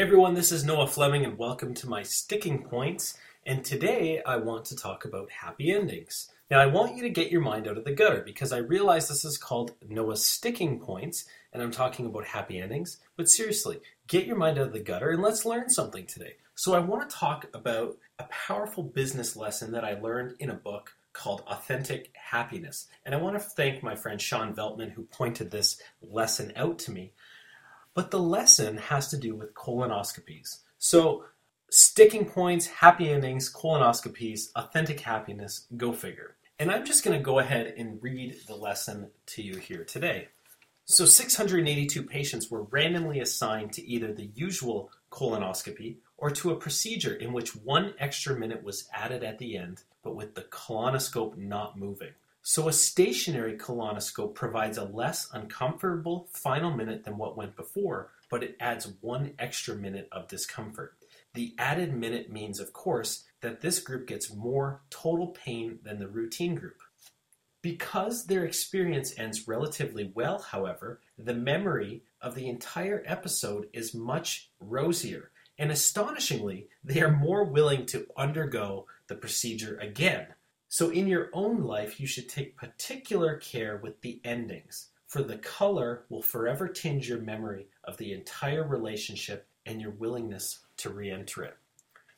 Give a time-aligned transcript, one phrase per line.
[0.00, 3.18] Hey everyone, this is Noah Fleming, and welcome to my Sticking Points.
[3.44, 6.30] And today I want to talk about happy endings.
[6.50, 9.08] Now, I want you to get your mind out of the gutter because I realize
[9.08, 12.96] this is called Noah's Sticking Points, and I'm talking about happy endings.
[13.18, 16.36] But seriously, get your mind out of the gutter and let's learn something today.
[16.54, 20.54] So, I want to talk about a powerful business lesson that I learned in a
[20.54, 22.86] book called Authentic Happiness.
[23.04, 26.90] And I want to thank my friend Shawn Veltman who pointed this lesson out to
[26.90, 27.12] me.
[27.94, 30.58] But the lesson has to do with colonoscopies.
[30.78, 31.24] So,
[31.70, 36.36] sticking points, happy endings, colonoscopies, authentic happiness, go figure.
[36.58, 40.28] And I'm just going to go ahead and read the lesson to you here today.
[40.84, 47.14] So, 682 patients were randomly assigned to either the usual colonoscopy or to a procedure
[47.14, 51.78] in which one extra minute was added at the end, but with the colonoscope not
[51.78, 52.12] moving.
[52.42, 58.42] So a stationary colonoscope provides a less uncomfortable final minute than what went before, but
[58.42, 60.94] it adds one extra minute of discomfort.
[61.34, 66.08] The added minute means, of course, that this group gets more total pain than the
[66.08, 66.80] routine group.
[67.62, 74.50] Because their experience ends relatively well, however, the memory of the entire episode is much
[74.58, 80.28] rosier, and astonishingly, they are more willing to undergo the procedure again.
[80.72, 85.36] So, in your own life, you should take particular care with the endings, for the
[85.38, 91.10] color will forever tinge your memory of the entire relationship and your willingness to re
[91.10, 91.56] enter it.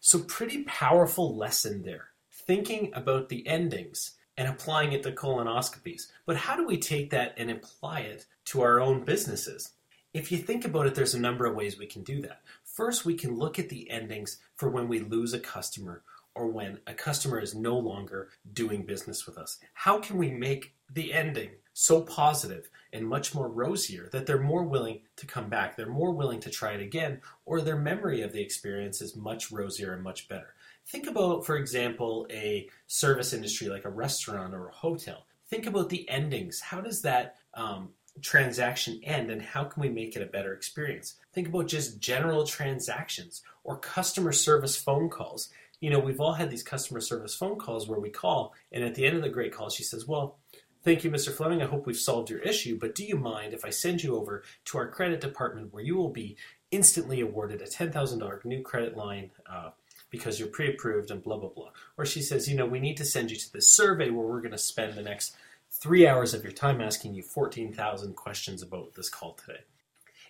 [0.00, 2.08] So, pretty powerful lesson there.
[2.30, 6.08] Thinking about the endings and applying it to colonoscopies.
[6.26, 9.70] But how do we take that and apply it to our own businesses?
[10.12, 12.42] If you think about it, there's a number of ways we can do that.
[12.64, 16.02] First, we can look at the endings for when we lose a customer
[16.34, 19.58] or when a customer is no longer doing business with us?
[19.74, 24.64] How can we make the ending so positive and much more rosier that they're more
[24.64, 28.32] willing to come back, they're more willing to try it again, or their memory of
[28.32, 30.54] the experience is much rosier and much better?
[30.86, 35.26] Think about, for example, a service industry like a restaurant or a hotel.
[35.48, 36.60] Think about the endings.
[36.60, 37.90] How does that um,
[38.20, 41.14] transaction end and how can we make it a better experience?
[41.32, 45.48] Think about just general transactions or customer service phone calls
[45.82, 48.94] you know, we've all had these customer service phone calls where we call, and at
[48.94, 50.38] the end of the great call, she says, Well,
[50.84, 51.32] thank you, Mr.
[51.32, 51.60] Fleming.
[51.60, 54.44] I hope we've solved your issue, but do you mind if I send you over
[54.66, 56.36] to our credit department where you will be
[56.70, 59.32] instantly awarded a $10,000 new credit line?
[59.44, 59.70] Uh,
[60.08, 61.70] because you're pre-approved and blah blah blah.
[61.96, 64.42] Or she says, you know, we need to send you to this survey where we're
[64.42, 65.34] going to spend the next
[65.70, 69.60] three hours of your time asking you 14,000 questions about this call today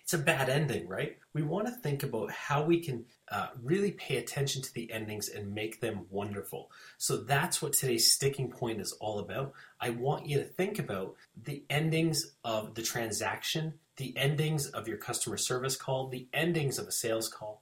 [0.03, 1.17] it's a bad ending, right?
[1.33, 5.29] We want to think about how we can uh, really pay attention to the endings
[5.29, 6.71] and make them wonderful.
[6.97, 9.53] So that's what today's sticking point is all about.
[9.79, 14.97] I want you to think about the endings of the transaction, the endings of your
[14.97, 17.61] customer service call, the endings of a sales call,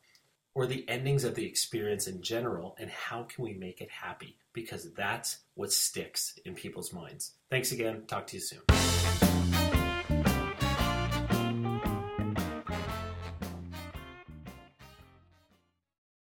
[0.55, 4.37] or the endings of the experience in general, and how can we make it happy?
[4.51, 7.33] Because that's what sticks in people's minds.
[7.49, 8.03] Thanks again.
[8.07, 9.70] Talk to you soon.